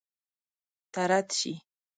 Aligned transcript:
طرد 0.95 1.27
شي. 1.39 1.53